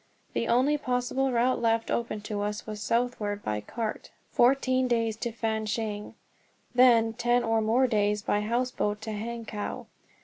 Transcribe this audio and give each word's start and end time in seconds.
The 0.33 0.47
only 0.47 0.79
possible 0.79 1.31
route 1.31 1.61
left 1.61 1.91
open 1.91 2.21
to 2.21 2.41
us 2.41 2.65
was 2.65 2.81
southward 2.81 3.43
by 3.43 3.61
cart, 3.61 4.09
fourteen 4.31 4.87
days 4.87 5.15
to 5.17 5.31
Fan 5.31 5.67
cheng, 5.67 6.15
then 6.73 7.13
ten 7.13 7.43
or 7.43 7.61
more 7.61 7.85
days 7.85 8.23
by 8.23 8.41
houseboat 8.41 8.99
to 9.01 9.11
Hankow. 9.11 9.85